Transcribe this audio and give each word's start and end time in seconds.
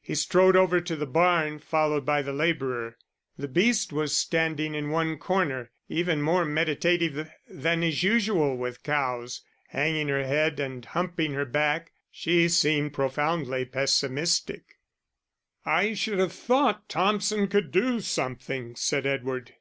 He 0.00 0.14
strode 0.14 0.56
over 0.56 0.80
to 0.80 0.96
the 0.96 1.04
barn, 1.04 1.58
followed 1.58 2.06
by 2.06 2.22
the 2.22 2.32
labourer. 2.32 2.96
The 3.36 3.48
beast 3.48 3.92
was 3.92 4.16
standing 4.16 4.74
in 4.74 4.88
one 4.88 5.18
corner, 5.18 5.72
even 5.90 6.22
more 6.22 6.46
meditative 6.46 7.30
than 7.50 7.82
is 7.82 8.02
usual 8.02 8.56
with 8.56 8.82
cows, 8.82 9.42
hanging 9.68 10.08
her 10.08 10.24
head 10.24 10.58
and 10.58 10.82
humping 10.82 11.34
her 11.34 11.44
back. 11.44 11.92
She 12.10 12.48
seemed 12.48 12.94
profoundly 12.94 13.66
pessimistic. 13.66 14.78
"I 15.66 15.92
should 15.92 16.18
have 16.18 16.32
thought 16.32 16.88
Thompson 16.88 17.46
could 17.46 17.70
do 17.70 18.00
something," 18.00 18.76
said 18.76 19.04
Edward. 19.04 19.52